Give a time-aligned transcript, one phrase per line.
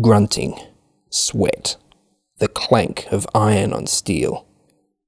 [0.00, 0.58] grunting,
[1.10, 1.76] sweat,
[2.38, 4.46] the clank of iron on steel.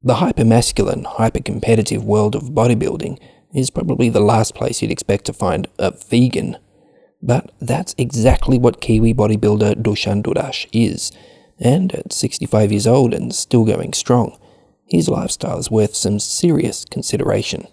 [0.02, 3.18] The hypermasculine, hypercompetitive world of bodybuilding
[3.54, 6.56] is probably the last place you'd expect to find a vegan.
[7.22, 11.12] But that's exactly what Kiwi bodybuilder Dusan Dudas is.
[11.58, 14.38] And at 65 years old and still going strong,
[14.84, 17.68] his lifestyle is worth some serious consideration.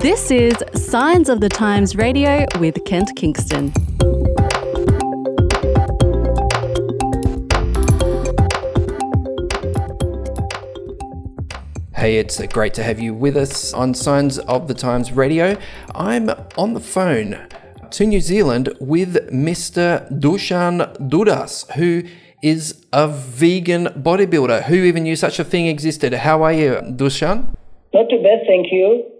[0.00, 3.70] This is Signs of the Times Radio with Kent Kingston.
[11.94, 15.58] Hey, it's great to have you with us on Signs of the Times Radio.
[15.94, 17.38] I'm on the phone
[17.90, 20.10] to New Zealand with Mr.
[20.18, 22.04] Dusan Dudas, who
[22.42, 24.62] is a vegan bodybuilder.
[24.62, 26.14] Who even knew such a thing existed?
[26.14, 27.54] How are you, Dusan?
[27.92, 29.19] Not too bad, thank you.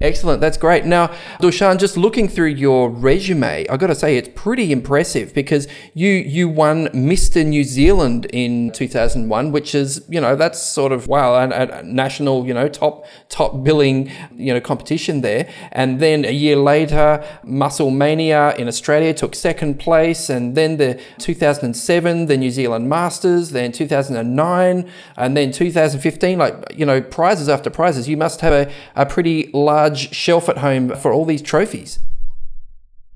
[0.00, 0.84] Excellent, that's great.
[0.84, 1.06] Now,
[1.40, 6.10] Dusan, just looking through your resume, I got to say it's pretty impressive because you
[6.10, 7.46] you won Mr.
[7.46, 12.44] New Zealand in 2001, which is you know that's sort of wow, a, a national
[12.44, 15.48] you know top top billing you know competition there.
[15.70, 22.26] And then a year later, Musclemania in Australia took second place, and then the 2007
[22.26, 28.08] the New Zealand Masters, then 2009, and then 2015, like you know prizes after prizes.
[28.08, 31.98] You must have a, a pretty large large shelf at home for all these trophies.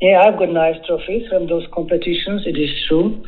[0.00, 2.42] Yeah, I've got nice trophies from those competitions.
[2.46, 3.24] It is true.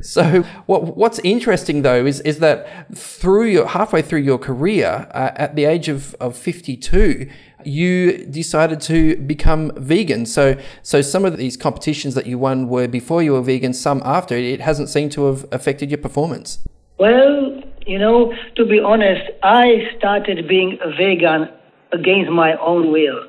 [0.00, 2.58] So what what's interesting though is is that
[2.96, 7.28] through your halfway through your career uh, at the age of, of 52
[7.64, 12.86] you decided to become vegan so so some of these competitions that you won were
[12.86, 16.60] before you were vegan some after it hasn't seemed to have affected your performance
[16.98, 21.48] well you know to be honest I started being a vegan
[21.92, 23.24] against my own will.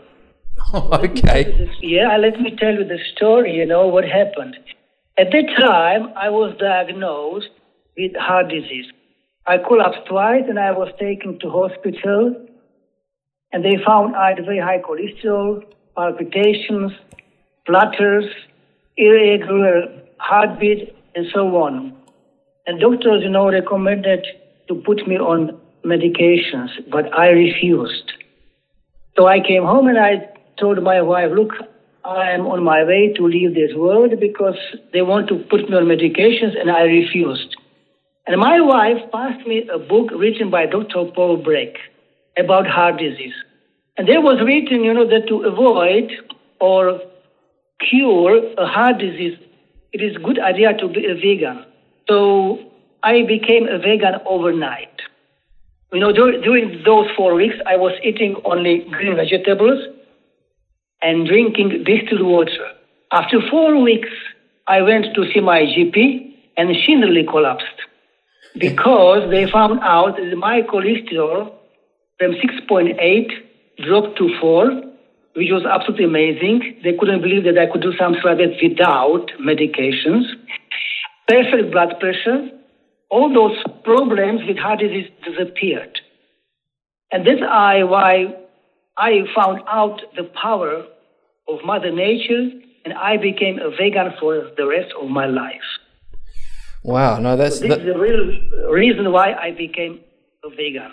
[0.74, 1.70] okay.
[1.82, 4.56] Yeah, let me tell you the story, you know, what happened.
[5.18, 7.50] At that time, I was diagnosed
[7.98, 8.86] with heart disease.
[9.46, 12.36] I collapsed twice and I was taken to hospital
[13.52, 15.64] and they found I had very high cholesterol,
[15.96, 16.92] palpitations,
[17.66, 18.26] flutters,
[18.98, 19.86] irregular
[20.18, 21.96] heartbeat, and so on.
[22.68, 24.26] And doctors, you know, recommended
[24.68, 28.12] to put me on medications, but I refused.
[29.20, 31.52] So I came home and I told my wife, look,
[32.06, 34.56] I am on my way to leave this world because
[34.94, 37.58] they want to put me on medications and I refused.
[38.26, 41.12] And my wife passed me a book written by Dr.
[41.14, 41.76] Paul Bragg
[42.38, 43.34] about heart disease.
[43.98, 46.14] And there was written, you know, that to avoid
[46.62, 47.02] or
[47.90, 49.38] cure a heart disease,
[49.92, 51.66] it is a good idea to be a vegan.
[52.08, 52.72] So
[53.04, 55.02] I became a vegan overnight.
[55.92, 59.80] You know, dur- during those four weeks, I was eating only green vegetables
[61.02, 62.68] and drinking distilled water.
[63.12, 64.10] After four weeks,
[64.68, 67.66] I went to see my GP and she nearly collapsed
[68.58, 71.54] because they found out that my cholesterol
[72.20, 73.30] from 6.8
[73.84, 74.70] dropped to 4,
[75.36, 76.80] which was absolutely amazing.
[76.84, 80.26] They couldn't believe that I could do something like that without medications.
[81.28, 82.50] Perfect blood pressure,
[83.10, 86.00] all those problems with heart disease disappeared.
[87.12, 88.36] And this I why
[88.98, 90.86] I found out the power
[91.48, 92.52] of Mother Nature
[92.86, 95.70] and I became a vegan for the rest of my life.
[96.84, 97.80] Wow, no, that's so this that...
[97.80, 100.00] is the real reason why I became
[100.44, 100.92] a vegan.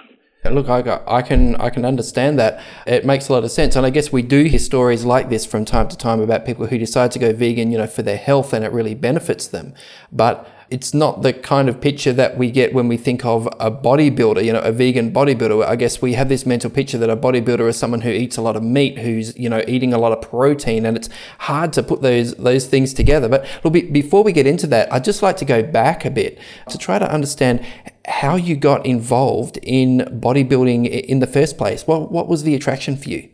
[0.50, 2.62] Look, I, I can I can understand that.
[2.86, 5.44] It makes a lot of sense, and I guess we do hear stories like this
[5.44, 8.16] from time to time about people who decide to go vegan, you know, for their
[8.16, 9.74] health, and it really benefits them.
[10.12, 13.70] But it's not the kind of picture that we get when we think of a
[13.70, 15.64] bodybuilder, you know, a vegan bodybuilder.
[15.64, 18.42] I guess we have this mental picture that a bodybuilder is someone who eats a
[18.42, 21.82] lot of meat, who's, you know, eating a lot of protein, and it's hard to
[21.82, 23.28] put those those things together.
[23.28, 26.38] But look, before we get into that, I'd just like to go back a bit
[26.68, 27.64] to try to understand
[28.06, 31.86] how you got involved in bodybuilding in the first place.
[31.86, 33.28] What what was the attraction for you?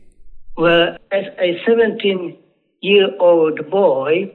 [0.56, 2.36] Well, as a 17
[2.82, 4.34] year old boy,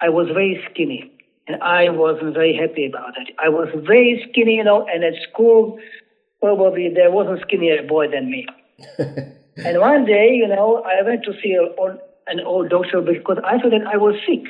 [0.00, 1.13] I was very skinny
[1.46, 3.34] and I wasn't very happy about it.
[3.42, 5.78] I was very skinny, you know, and at school,
[6.40, 8.46] probably there wasn't a skinnier boy than me.
[8.98, 11.56] and one day, you know, I went to see
[12.26, 14.44] an old doctor because I thought that I was sick.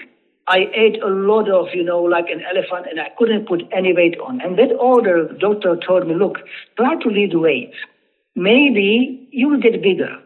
[0.46, 3.94] I ate a lot of, you know, like an elephant, and I couldn't put any
[3.94, 4.42] weight on.
[4.42, 6.36] And that older doctor told me, look,
[6.76, 7.72] try to lose weight.
[8.36, 10.18] Maybe you will get bigger.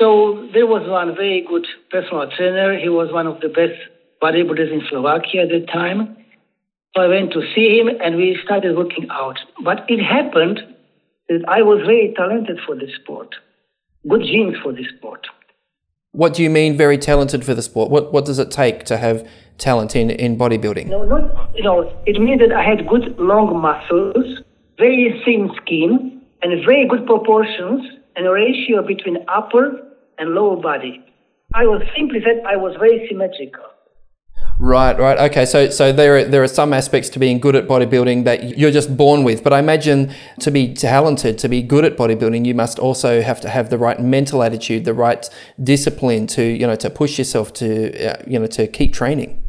[0.00, 2.78] So there was one very good personal trainer.
[2.78, 3.78] He was one of the best
[4.22, 6.16] bodybuilders in Slovakia at the time.
[6.94, 9.38] So I went to see him and we started working out.
[9.64, 10.60] But it happened
[11.28, 13.34] that I was very talented for this sport,
[14.08, 15.26] good genes for this sport.
[16.12, 17.90] What do you mean very talented for the sport?
[17.90, 19.26] What what does it take to have
[19.56, 20.86] talent in, in bodybuilding?
[20.86, 21.90] No, not you know.
[22.04, 24.42] It means that I had good long muscles,
[24.76, 27.80] very thin skin, and very good proportions
[28.14, 29.64] and a ratio between upper
[30.18, 31.02] and lower body.
[31.54, 33.71] I was simply said I was very symmetrical.
[34.62, 35.18] Right, right.
[35.28, 38.56] Okay, so so there are, there are some aspects to being good at bodybuilding that
[38.56, 42.46] you're just born with, but I imagine to be talented, to be good at bodybuilding,
[42.46, 45.28] you must also have to have the right mental attitude, the right
[45.60, 47.66] discipline to you know to push yourself to
[48.08, 49.42] uh, you know to keep training.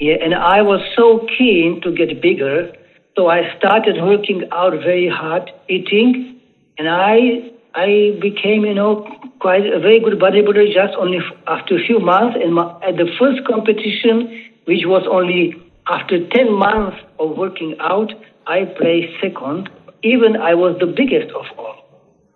[0.00, 2.72] Yeah, and I was so keen to get bigger,
[3.16, 6.40] so I started working out very hard, eating,
[6.78, 9.06] and I I became you know
[9.38, 12.36] quite a very good bodybuilder just only after a few months.
[12.42, 15.54] And my, at the first competition, which was only
[15.86, 18.12] after 10 months of working out,
[18.46, 19.70] I placed second.
[20.02, 21.76] Even I was the biggest of all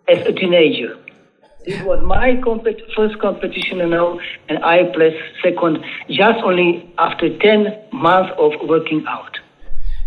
[0.09, 0.99] as a teenager.
[1.65, 2.39] This was my
[2.95, 9.05] first competition, you know, and I placed second just only after 10 months of working
[9.09, 9.39] out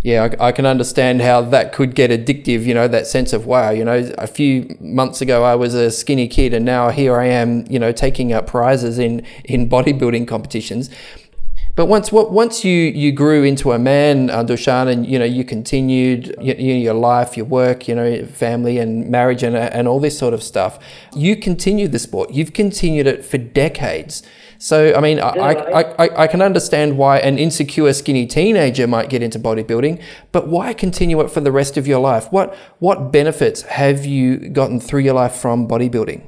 [0.01, 3.45] yeah, I, I, can understand how that could get addictive, you know, that sense of,
[3.45, 7.17] wow, you know, a few months ago I was a skinny kid and now here
[7.17, 10.89] I am, you know, taking up prizes in, in bodybuilding competitions.
[11.77, 15.43] But once once you, you grew into a man, uh, Dusan, and you know you
[15.43, 20.17] continued you, your life, your work, you know, family and marriage and and all this
[20.17, 20.79] sort of stuff,
[21.15, 22.31] you continued the sport.
[22.31, 24.23] You've continued it for decades.
[24.59, 29.09] So, I mean, I, I, I, I, can understand why an insecure, skinny teenager might
[29.09, 30.01] get into bodybuilding,
[30.31, 32.31] but why continue it for the rest of your life?
[32.31, 36.23] What, what benefits have you gotten through your life from bodybuilding?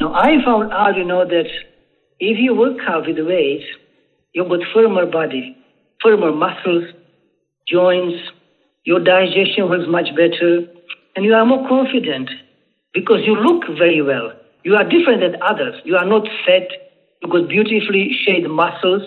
[0.00, 1.48] Now, I found out, you know, that
[2.20, 3.64] if you work out with weights,
[4.32, 5.56] you got firmer body,
[6.02, 6.84] firmer muscles,
[7.66, 8.18] joints,
[8.84, 10.66] your digestion works much better,
[11.14, 12.30] and you are more confident
[12.92, 14.32] because you look very well.
[14.64, 15.80] You are different than others.
[15.84, 16.68] You are not fat
[17.22, 19.02] you got beautifully shaped muscles,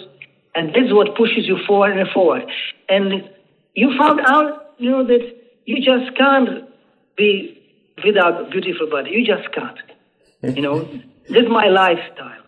[0.56, 2.44] and this is what pushes you forward and forward.
[2.88, 3.30] And
[3.74, 5.36] you found out, you know, that
[5.66, 6.70] you just can't
[7.18, 7.62] be
[8.04, 9.12] without a beautiful body.
[9.12, 9.78] You just can't.
[10.42, 10.84] You know,
[11.30, 12.42] this is my lifestyle.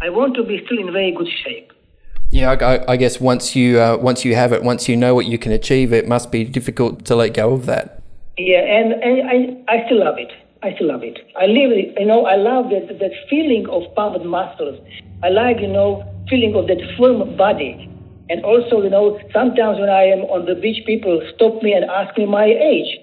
[0.00, 1.72] I want to be still in very good shape.
[2.30, 5.24] Yeah, I, I guess once you uh, once you have it, once you know what
[5.24, 8.02] you can achieve, it must be difficult to let go of that.
[8.36, 9.30] Yeah, and, and
[9.68, 10.30] I I still love it.
[10.62, 11.18] I still love it.
[11.36, 11.94] I live it.
[11.98, 14.78] You know, I love that that feeling of pumped muscles.
[15.22, 17.88] I like, you know, feeling of that firm body.
[18.30, 21.84] And also, you know, sometimes when I am on the beach, people stop me and
[21.84, 22.98] ask me my age.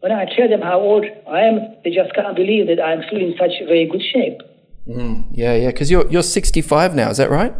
[0.00, 3.18] When I tell them how old I am, they just can't believe that I'm still
[3.18, 4.38] in such very good shape.
[4.86, 7.52] Mm, yeah, yeah, because you're you're 65 now, is that right?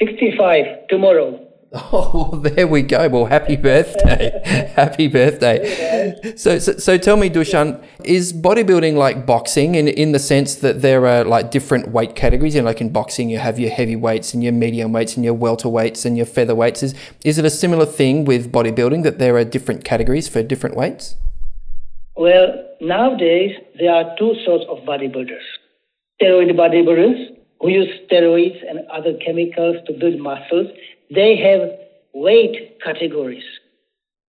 [0.00, 1.49] 65 tomorrow.
[1.92, 3.08] Oh, well, there we go.
[3.08, 4.40] Well, happy birthday.
[4.74, 6.34] happy birthday.
[6.36, 10.82] So, so, so tell me, Dusan, is bodybuilding like boxing in, in the sense that
[10.82, 12.56] there are like different weight categories?
[12.56, 15.36] You know, like in boxing, you have your heavyweights and your medium weights and your
[15.36, 16.82] welterweights and your featherweights.
[16.82, 16.94] Is,
[17.24, 21.14] is it a similar thing with bodybuilding that there are different categories for different weights?
[22.16, 25.46] Well, nowadays, there are two sorts of bodybuilders
[26.20, 30.68] steroid bodybuilders who use steroids and other chemicals to build muscles
[31.14, 31.70] they have
[32.14, 33.44] weight categories.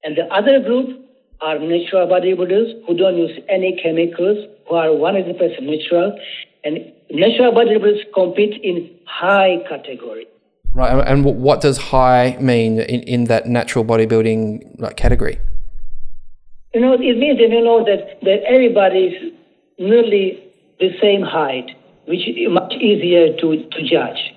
[0.03, 0.99] And the other group
[1.41, 6.19] are natural bodybuilders who don't use any chemicals, who are 100% natural.
[6.63, 10.27] And natural bodybuilders compete in high category.
[10.73, 11.05] Right.
[11.07, 15.39] And what does high mean in, in that natural bodybuilding like, category?
[16.73, 19.33] You know, it means that you know that, that everybody is
[19.77, 20.41] nearly
[20.79, 21.71] the same height,
[22.05, 24.33] which is much easier to, to judge.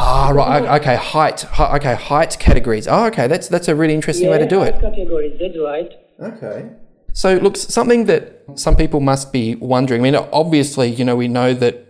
[0.00, 0.80] Ah, right.
[0.80, 1.44] Okay, height.
[1.58, 2.86] Okay, height categories.
[2.86, 3.26] Oh, okay.
[3.26, 4.80] That's that's a really interesting yeah, way to do it.
[4.80, 5.36] Categories.
[5.40, 5.92] That's right.
[6.20, 6.70] Okay.
[7.12, 10.02] So, look, something that some people must be wondering.
[10.02, 11.88] I mean, obviously, you know, we know that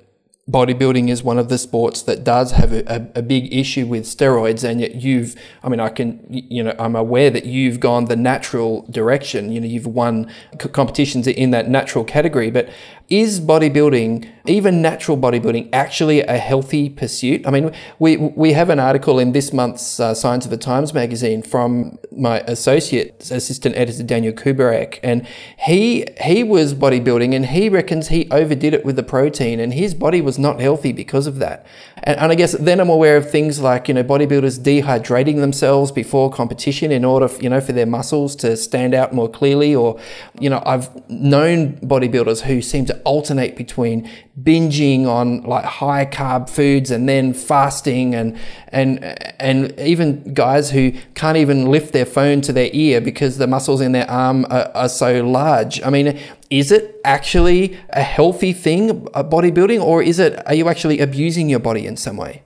[0.51, 4.05] bodybuilding is one of the sports that does have a, a, a, big issue with
[4.05, 8.07] steroids and yet you've i mean i can you know i'm aware that you've gone
[8.07, 10.27] the natural direction you know you've won
[10.73, 12.67] competitions in that natural category but
[13.09, 17.47] is bodybuilding, even natural bodybuilding, actually a healthy pursuit?
[17.47, 20.93] I mean, we, we have an article in this month's uh, Signs of the Times
[20.93, 25.27] magazine from my associate assistant editor, Daniel Kubarek, and
[25.59, 29.95] he, he was bodybuilding and he reckons he overdid it with the protein and his
[29.95, 31.65] body was not healthy because of that.
[32.09, 35.93] And, and I guess then I'm aware of things like, you know, bodybuilders dehydrating themselves
[35.93, 39.75] before competition in order, you know, for their muscles to stand out more clearly.
[39.75, 40.01] Or,
[40.41, 44.09] you know, I've known bodybuilders who seem to alternate between
[44.43, 48.39] binging on like high carb foods and then fasting and
[48.69, 49.03] and
[49.41, 53.81] and even guys who can't even lift their phone to their ear because the muscles
[53.83, 55.83] in their arm are, are so large.
[55.83, 56.19] I mean,
[56.51, 61.49] is it actually a healthy thing, uh, bodybuilding, or is it are you actually abusing
[61.49, 62.43] your body in some way?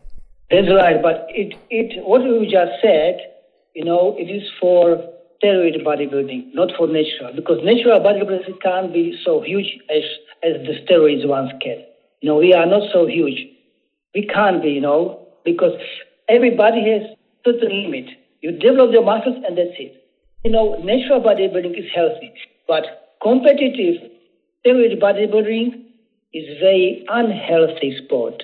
[0.50, 3.18] That's right, but it it what you just said,
[3.75, 5.02] you know, it is for
[5.42, 10.02] steroid bodybuilding, not for natural, because natural bodybuilding can't be so huge as
[10.42, 11.85] as the steroids once can.
[12.21, 13.49] You know, we are not so huge.
[14.14, 15.73] We can't be, you know, because
[16.28, 17.02] everybody has
[17.44, 18.11] certain limit.
[18.40, 20.04] You develop your muscles and that's it.
[20.44, 22.32] You know, natural bodybuilding is healthy,
[22.66, 24.11] but competitive
[24.64, 25.85] steroid bodybuilding
[26.33, 28.43] is very unhealthy sport.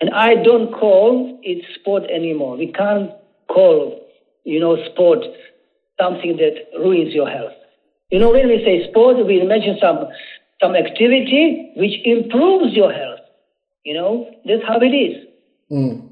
[0.00, 2.56] And I don't call it sport anymore.
[2.56, 3.10] We can't
[3.48, 4.00] call,
[4.44, 5.18] you know, sport
[6.00, 7.52] something that ruins your health.
[8.10, 10.08] You know, when we say sport, we imagine some
[10.60, 13.20] some activity which improves your health.
[13.84, 15.26] You know, that's how it is.
[15.70, 16.10] Mm.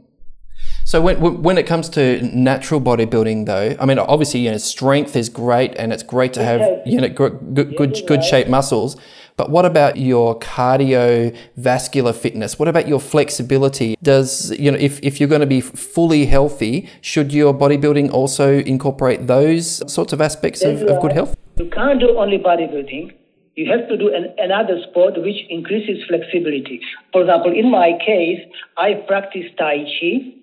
[0.88, 5.16] So when when it comes to natural bodybuilding, though, I mean, obviously, you know, strength
[5.16, 8.96] is great, and it's great to have you know good good good, good shaped muscles.
[9.36, 12.58] But what about your cardiovascular fitness?
[12.58, 13.98] What about your flexibility?
[14.02, 18.60] Does, you know, if, if you're going to be fully healthy, should your bodybuilding also
[18.60, 21.36] incorporate those sorts of aspects of, of good health?
[21.56, 23.12] You can't do only bodybuilding.
[23.54, 26.80] You have to do an, another sport which increases flexibility.
[27.12, 28.40] For example, in my case,
[28.76, 30.37] I practice Tai Chi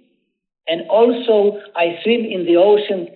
[0.67, 3.07] and also I swim in the ocean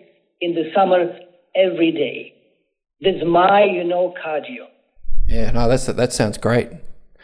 [0.42, 1.18] in the summer
[1.56, 2.34] every day.
[3.02, 4.68] That's my, you know, cardio.
[5.28, 6.70] Yeah, no, that's that sounds great.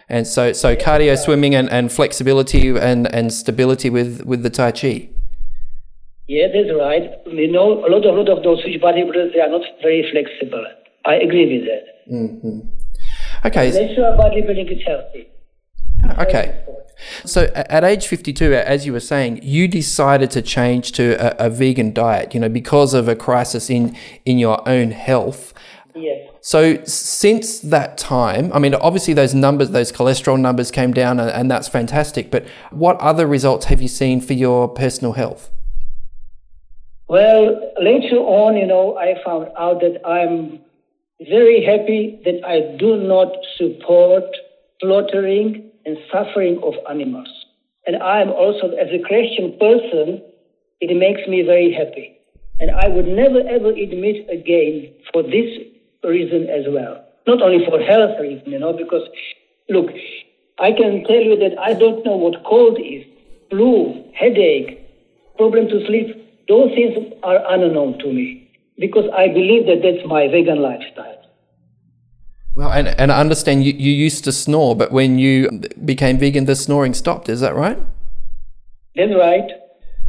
[0.08, 4.72] And so, so cardio, swimming, and, and flexibility and, and stability with, with the Tai
[4.72, 5.10] Chi.
[6.27, 7.10] Yeah, that's right.
[7.25, 10.65] You know, a lot of, lot of those switch bodybuilders, they are not very flexible.
[11.05, 12.13] I agree with that.
[12.13, 13.48] Mm-hmm.
[13.48, 13.72] Okay.
[13.72, 15.27] Natural bodybuilding is healthy.
[16.12, 16.62] Okay.
[17.25, 21.50] So at age 52, as you were saying, you decided to change to a, a
[21.50, 23.95] vegan diet, you know, because of a crisis in,
[24.25, 25.53] in your own health.
[25.93, 26.29] Yes.
[26.41, 31.29] So since that time, I mean, obviously those numbers, those cholesterol numbers came down, and,
[31.29, 32.31] and that's fantastic.
[32.31, 35.51] But what other results have you seen for your personal health?
[37.07, 40.59] Well, later on, you know, I found out that I'm
[41.21, 44.24] very happy that I do not support
[44.81, 47.29] slaughtering and suffering of animals.
[47.87, 50.21] And I am also, as a Christian person,
[50.81, 52.17] it makes me very happy.
[52.59, 55.49] And I would never ever admit again for this
[56.03, 57.03] reason as well.
[57.27, 59.07] Not only for health reason, you know, because
[59.69, 59.89] look,
[60.59, 63.03] I can tell you that I don't know what cold is,
[63.49, 64.79] flu, headache,
[65.37, 66.21] problem to sleep.
[66.47, 68.49] Those things are unknown to me
[68.79, 71.14] because I believe that that's my vegan lifestyle.
[72.55, 76.45] Well, and, and I understand you, you used to snore, but when you became vegan,
[76.45, 77.27] the snoring stopped.
[77.27, 77.77] Is that right?
[78.95, 79.51] That's right.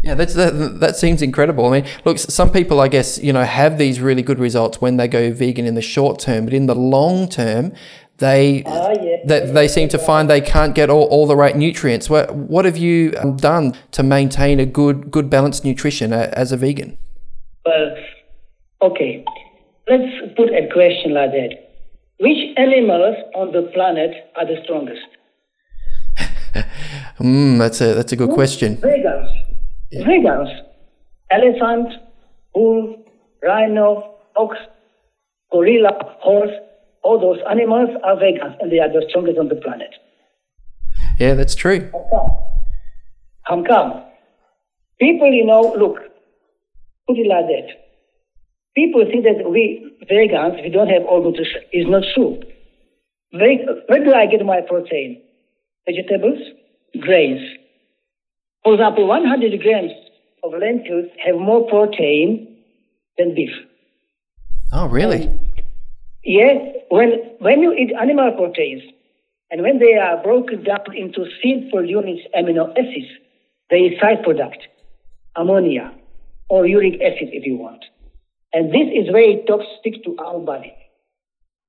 [0.03, 1.67] Yeah, that's that, that seems incredible.
[1.67, 4.99] I mean, look, some people, I guess, you know, have these really good results when
[4.99, 7.73] they go vegan in the short term, but in the long term,
[8.19, 9.21] they uh, yes.
[9.27, 12.09] they, they seem to find they can't get all, all the right nutrients.
[12.09, 16.57] What what have you done to maintain a good good balanced nutrition uh, as a
[16.57, 16.97] vegan?
[17.65, 17.97] Well,
[18.83, 19.25] okay,
[19.89, 21.66] let's put a question like that:
[22.19, 25.07] Which animals on the planet are the strongest?
[27.21, 28.77] mm, that's a that's a good question.
[28.77, 29.29] Vegans.
[29.93, 30.63] Vegans,
[31.31, 31.93] elephant,
[32.55, 33.05] bull,
[33.43, 34.57] rhino, ox,
[35.53, 36.51] gorilla, horse,
[37.03, 39.95] all those animals are vegans and they are the strongest on the planet.
[41.19, 41.91] Yeah, that's true.
[43.43, 44.03] How come?
[44.99, 45.99] People, you know, look,
[47.07, 47.86] put it like that.
[48.77, 51.63] People think that we vegans, we don't have all nutrition.
[51.73, 52.41] It's not true.
[53.33, 55.23] Where do I get my protein?
[55.87, 56.39] Vegetables,
[57.01, 57.41] grains,
[58.67, 59.93] for example, 100 grams
[60.43, 62.57] of lentils have more protein
[63.17, 63.53] than beef.
[64.73, 65.29] Oh, really?
[65.29, 65.39] Um,
[66.25, 66.57] yes.
[66.89, 68.83] When, when you eat animal proteins,
[69.53, 73.07] and when they are broken down into simple units amino acids,
[73.71, 74.59] they side product,
[75.37, 75.95] ammonia,
[76.49, 77.85] or uric acid if you want.
[78.57, 80.73] And this is very toxic to our body.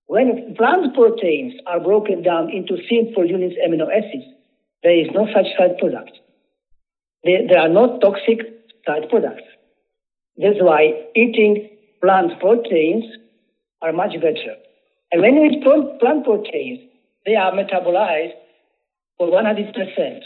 [0.06, 4.24] When plant proteins are broken down into simple units amino acids,
[4.84, 6.12] there is no such side product.
[7.26, 8.40] There, they are no toxic
[8.86, 9.44] side products.
[10.38, 11.68] That's why eating
[12.02, 13.04] plant proteins
[13.82, 14.56] are much better.
[15.12, 15.64] And when you eat
[16.00, 16.80] plant proteins,
[17.26, 18.32] they are metabolized
[19.18, 20.22] for 100%.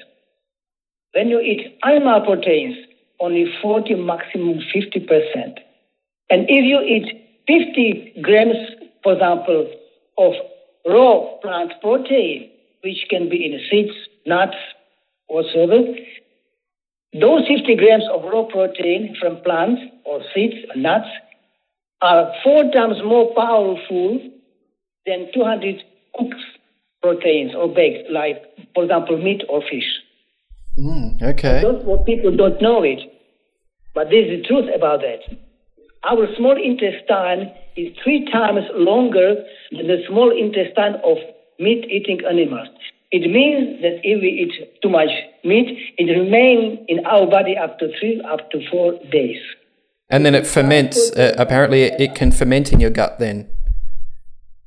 [1.16, 2.76] When you eat animal proteins,
[3.20, 5.58] only 40, maximum 50%.
[6.32, 8.56] And if you eat 50 grams,
[9.04, 9.70] for example,
[10.18, 10.34] of
[10.86, 12.50] raw plant protein,
[12.84, 13.96] which can be in seeds,
[14.26, 14.56] nuts,
[15.28, 15.84] whatsoever.
[17.20, 21.08] Those 50 grams of raw protein from plants or seeds and nuts
[22.02, 24.20] are four times more powerful
[25.06, 25.84] than 200
[26.18, 26.36] cooked
[27.02, 28.42] proteins or baked, like,
[28.74, 30.00] for example, meat or fish.
[30.78, 31.62] Mm, okay.
[31.62, 33.00] That's what people don't know it.
[33.94, 35.20] But this is the truth about that.
[36.04, 39.36] Our small intestine is three times longer
[39.72, 41.18] than the small intestine of
[41.60, 42.70] meat-eating animals.
[43.12, 45.10] It means that if we eat too much
[45.44, 49.38] meat, it remains in our body up to three, up to four days.
[50.10, 51.12] And then it ferments.
[51.12, 53.48] Uh, apparently, it, it can ferment in your gut then.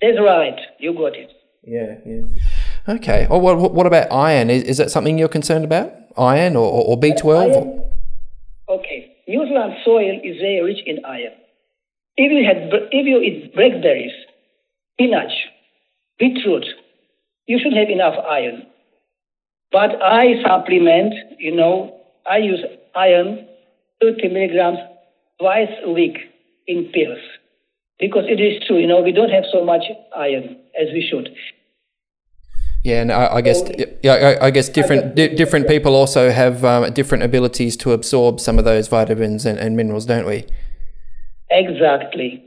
[0.00, 0.58] That's right.
[0.78, 1.30] You got it.
[1.64, 2.94] Yeah, yeah.
[2.94, 3.26] Okay.
[3.28, 4.50] Oh, what, what about iron?
[4.50, 5.92] Is, is that something you're concerned about?
[6.16, 7.50] Iron or, or B12?
[7.50, 7.82] Iron,
[8.68, 9.13] okay.
[9.26, 11.32] New Zealand soil is very rich in iron.
[12.16, 14.12] If you, had, if you eat blackberries,
[14.92, 15.32] spinach,
[16.18, 16.64] beetroot,
[17.46, 18.66] you should have enough iron.
[19.72, 21.96] But I supplement, you know,
[22.30, 22.60] I use
[22.94, 23.46] iron
[24.00, 24.78] 30 milligrams
[25.40, 26.18] twice a week
[26.66, 27.18] in pills.
[27.98, 29.84] Because it is true, you know, we don't have so much
[30.16, 31.28] iron as we should.
[32.84, 33.62] Yeah, and I, I guess
[34.02, 38.40] yeah, I, I guess different di- different people also have um, different abilities to absorb
[38.40, 40.44] some of those vitamins and, and minerals, don't we?
[41.50, 42.44] Exactly.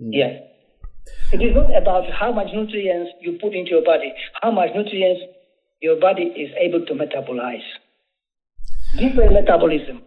[0.00, 0.10] Mm.
[0.10, 0.42] Yes.
[1.32, 4.12] It is not about how much nutrients you put into your body,
[4.42, 5.22] how much nutrients
[5.80, 7.66] your body is able to metabolize.
[8.98, 10.02] Different metabolism.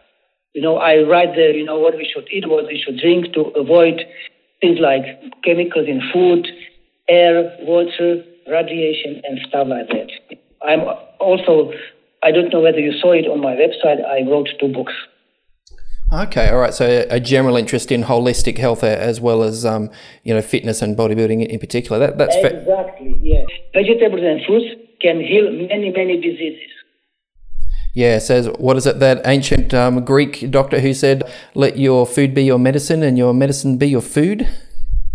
[0.55, 3.33] You know, I write there, you know, what we should eat, what we should drink
[3.35, 4.03] to avoid
[4.61, 5.05] things like
[5.45, 6.47] chemicals in food,
[7.09, 10.11] air, water, radiation, and stuff like that.
[10.62, 10.81] I'm
[11.21, 11.73] also,
[12.23, 14.93] I don't know whether you saw it on my website, I wrote two books.
[16.12, 16.75] Okay, all right.
[16.75, 19.91] So a general interest in holistic health as well as um,
[20.25, 21.99] you know fitness and bodybuilding in particular.
[21.99, 23.47] That, that's exactly fa- yeah.
[23.73, 24.67] Vegetables and fruits
[25.01, 26.69] can heal many many diseases.
[27.94, 32.33] Yeah, says, what is it, that ancient um, Greek doctor who said, let your food
[32.35, 34.48] be your medicine and your medicine be your food?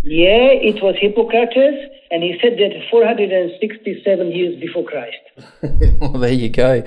[0.02, 5.16] Yeah, it was Hippocrates, and he said that 467 years before Christ.
[6.00, 6.84] well, there you go.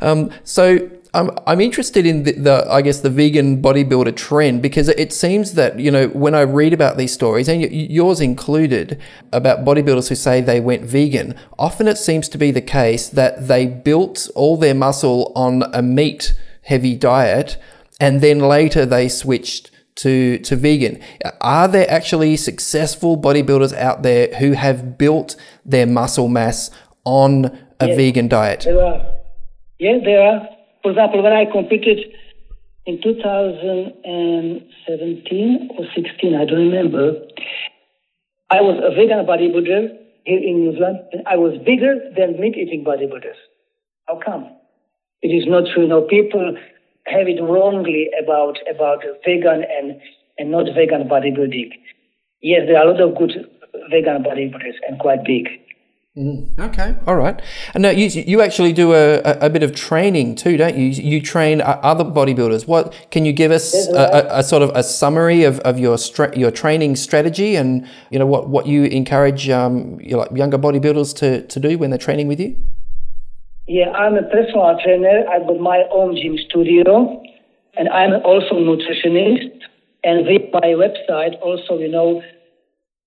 [0.00, 4.88] Um, so I'm, I'm interested in the, the, I guess, the vegan bodybuilder trend because
[4.88, 9.00] it seems that, you know, when I read about these stories, and yours included,
[9.32, 13.48] about bodybuilders who say they went vegan, often it seems to be the case that
[13.48, 17.56] they built all their muscle on a meat heavy diet
[17.98, 21.00] and then later they switched to, to vegan.
[21.40, 26.70] Are there actually successful bodybuilders out there who have built their muscle mass
[27.04, 27.46] on
[27.80, 28.60] a yes, vegan diet?
[28.64, 29.14] There are.
[29.78, 30.48] Yeah, there are.
[30.82, 31.98] For example, when I competed
[32.86, 37.14] in 2017 or 16, I don't remember,
[38.50, 42.82] I was a vegan bodybuilder here in New Zealand, and I was bigger than meat-eating
[42.84, 43.36] bodybuilders.
[44.06, 44.48] How come?
[45.20, 45.86] It is not true.
[45.86, 46.56] No, people
[47.06, 50.00] have it wrongly about about vegan and
[50.38, 51.72] and not vegan bodybuilding.
[52.40, 53.32] Yes, there are a lot of good
[53.90, 55.48] vegan bodybuilders and quite big.
[56.18, 57.40] Mm, okay, all right.
[57.74, 60.86] And now you you actually do a, a, a, bit of training too, don't you?
[60.86, 62.66] You train other bodybuilders.
[62.66, 66.36] What can you give us a, a, sort of a summary of, of your stra-
[66.36, 71.14] your training strategy and you know what, what you encourage um, your, like younger bodybuilders
[71.18, 72.56] to, to do when they're training with you?
[73.68, 75.24] Yeah, I'm a personal trainer.
[75.30, 77.22] I've got my own gym studio,
[77.76, 79.52] and I'm also a nutritionist.
[80.02, 82.22] And with my website, also you know,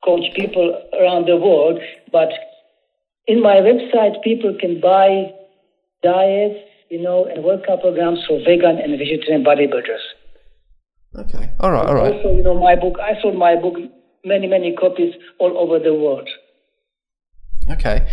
[0.05, 1.81] coach people around the world,
[2.13, 2.29] but
[3.27, 5.31] in my website, people can buy
[6.03, 10.03] diets, you know, and workout programs for vegan and vegetarian bodybuilders.
[11.15, 11.51] Okay.
[11.59, 11.85] All right.
[11.85, 12.13] All right.
[12.13, 12.97] Also, you know, my book.
[13.01, 13.75] I sold my book
[14.23, 16.29] many, many copies all over the world.
[17.69, 18.07] Okay.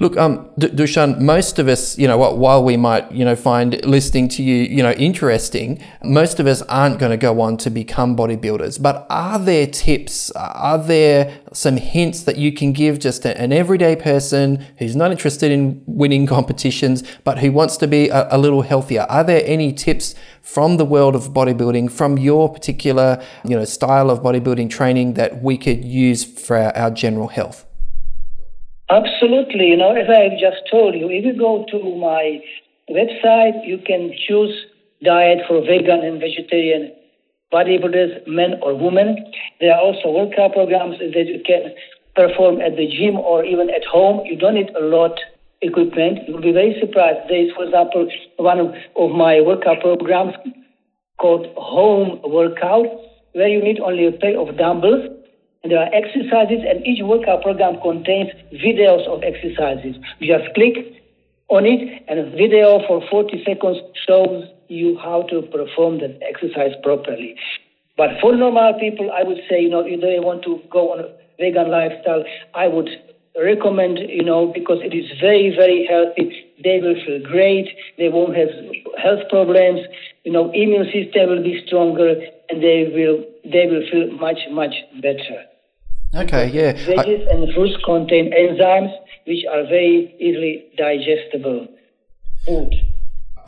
[0.00, 3.84] Look, um, D- Dusan, most of us, you know, while we might, you know, find
[3.84, 7.70] listening to you, you know, interesting, most of us aren't going to go on to
[7.70, 8.80] become bodybuilders.
[8.80, 10.30] But are there tips?
[10.36, 15.50] Are there some hints that you can give just an everyday person who's not interested
[15.50, 19.04] in winning competitions, but who wants to be a, a little healthier?
[19.08, 24.10] Are there any tips from the world of bodybuilding, from your particular, you know, style
[24.10, 27.67] of bodybuilding training that we could use for our, our general health?
[28.90, 29.68] Absolutely.
[29.68, 32.40] You know, as I've just told you, if you go to my
[32.88, 34.64] website, you can choose
[35.04, 36.92] diet for vegan and vegetarian
[37.52, 39.16] bodybuilders, men or women.
[39.60, 41.74] There are also workout programs that you can
[42.16, 44.24] perform at the gym or even at home.
[44.24, 45.18] You don't need a lot
[45.60, 46.20] equipment.
[46.26, 47.28] You'll be very surprised.
[47.28, 50.34] There is, for example, one of, of my workout programs
[51.20, 52.86] called Home Workout,
[53.32, 55.17] where you need only a pair of dumbbells
[55.64, 59.96] there are exercises, and each workout program contains videos of exercises.
[60.18, 61.02] You just click
[61.48, 66.72] on it, and a video for 40 seconds shows you how to perform that exercise
[66.82, 67.34] properly.
[67.96, 71.00] But for normal people, I would say, you know, if they want to go on
[71.00, 71.08] a
[71.40, 72.22] vegan lifestyle,
[72.54, 72.88] I would
[73.36, 76.46] recommend, you know, because it is very, very healthy.
[76.62, 77.66] They will feel great.
[77.96, 78.50] They won't have
[79.02, 79.80] health problems.
[80.24, 82.14] You know, immune system will be stronger,
[82.50, 85.47] and they will they will feel much, much better.
[86.18, 86.72] Okay, yeah.
[86.72, 87.32] Veggies I...
[87.32, 88.92] and fruits contain enzymes
[89.26, 91.68] which are very easily digestible
[92.46, 92.74] food.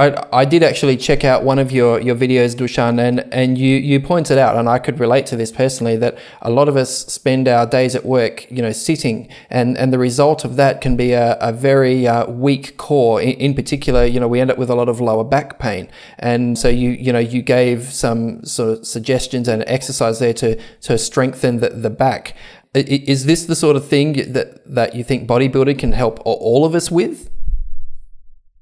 [0.00, 3.76] I, I did actually check out one of your, your videos, Dusan, and, and you,
[3.76, 7.06] you pointed out, and I could relate to this personally, that a lot of us
[7.06, 10.96] spend our days at work, you know, sitting, and, and the result of that can
[10.96, 13.20] be a, a very uh, weak core.
[13.20, 15.86] In, in, particular, you know, we end up with a lot of lower back pain,
[16.18, 20.58] and so you you know you gave some sort of suggestions and exercise there to
[20.80, 22.34] to strengthen the, the back.
[22.72, 26.74] Is this the sort of thing that that you think bodybuilding can help all of
[26.76, 27.28] us with?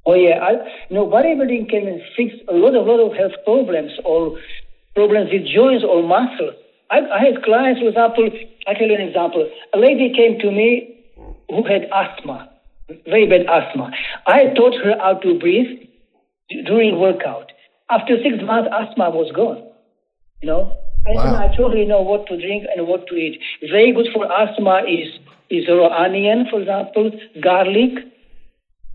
[0.06, 0.52] Oh yeah, I,
[0.88, 4.38] you know, bodybuilding can fix a lot of lot of health problems or
[4.94, 6.54] problems with joints or muscles.
[6.90, 8.30] I, I had clients, for example,
[8.66, 9.46] I tell you an example.
[9.74, 11.04] A lady came to me
[11.50, 12.48] who had asthma,
[13.04, 13.90] very bad asthma.
[14.26, 15.84] I taught her how to breathe
[16.64, 17.52] during workout.
[17.90, 19.68] After six months, asthma was gone.
[20.40, 20.72] You know,
[21.06, 21.36] wow.
[21.36, 23.40] I, I told know, what to drink and what to eat.
[23.70, 25.08] Very good for asthma is
[25.50, 27.10] is raw onion, for example,
[27.42, 28.04] garlic,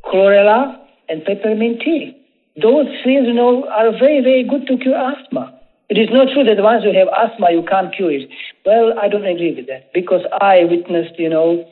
[0.06, 0.78] chlorella,
[1.10, 2.16] and peppermint tea.
[2.62, 5.60] Those things, you know, are very, very good to cure asthma.
[5.90, 8.30] It is not true that once you have asthma, you can't cure it.
[8.66, 11.66] Well, I don't agree with that because I witnessed, you know,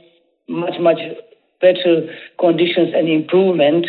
[0.48, 1.00] much, much
[1.62, 3.86] better conditions and improvement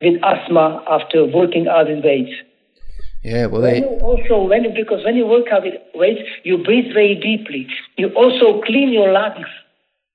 [0.00, 2.32] with asthma after working out with weights.
[3.22, 7.14] Yeah, well, they also when because when you work out with weights, you breathe very
[7.14, 7.68] deeply.
[7.98, 9.46] You also clean your lungs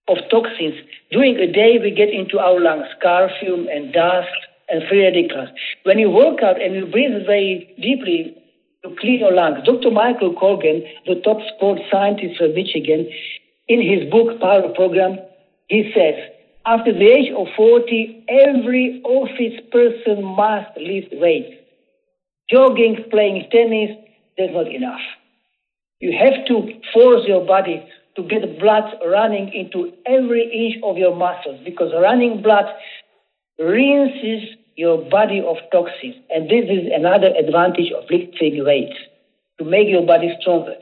[0.07, 0.75] of toxins.
[1.11, 4.33] During a day, we get into our lungs car fume and dust
[4.69, 5.49] and free radicals.
[5.83, 8.35] When you work out and you breathe very deeply,
[8.83, 9.59] you clean your lungs.
[9.65, 9.91] Dr.
[9.91, 13.07] Michael Colgan, the top sports scientist from Michigan,
[13.67, 15.19] in his book Power Program,
[15.67, 16.15] he says,
[16.65, 21.64] after the age of 40, every office person must lift weights.
[22.49, 23.97] Jogging, playing tennis,
[24.37, 25.01] that's not enough.
[25.99, 31.15] You have to force your body to get blood running into every inch of your
[31.15, 32.65] muscles because running blood
[33.59, 36.15] rinses your body of toxins.
[36.29, 38.95] And this is another advantage of lifting weights
[39.59, 40.75] to make your body stronger.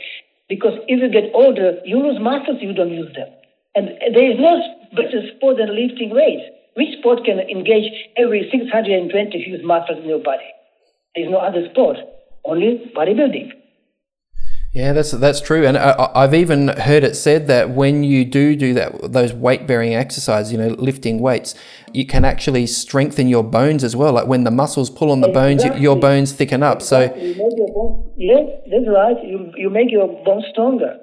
[0.49, 3.29] Because if you get older, you lose muscles, you don't use them.
[3.75, 4.61] And there is no
[4.95, 6.43] better sport than lifting weights.
[6.75, 10.52] Which sport can engage every 620 fuse muscles in your body?
[11.15, 11.97] There is no other sport,
[12.45, 13.51] only bodybuilding.
[14.73, 18.55] Yeah, that's that's true, and I, I've even heard it said that when you do
[18.55, 21.53] do that, those weight bearing exercises, you know, lifting weights,
[21.93, 24.13] you can actually strengthen your bones as well.
[24.13, 26.81] Like when the muscles pull on the bones, your bones thicken up.
[26.81, 29.23] So You make your bones, yes, that's right.
[29.23, 30.97] You, you make your bones stronger.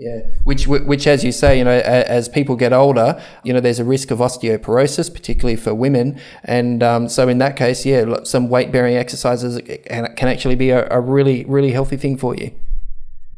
[0.00, 3.78] Yeah, which which, as you say, you know, as people get older, you know, there's
[3.78, 8.48] a risk of osteoporosis, particularly for women, and um, so in that case, yeah, some
[8.48, 12.50] weight bearing exercises can actually be a, a really really healthy thing for you.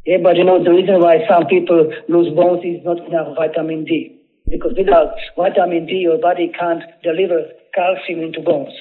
[0.07, 3.85] Yeah, but you know, the reason why some people lose bones is not enough vitamin
[3.85, 4.20] D.
[4.48, 7.42] Because without vitamin D, your body can't deliver
[7.75, 8.72] calcium into bones.